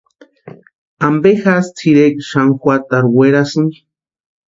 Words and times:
¿Ampe 1.07 1.29
jásï 1.41 1.71
tʼirekwa 1.77 2.23
xani 2.29 2.53
juatarhu 2.61 3.09
werasïnki? 3.19 3.79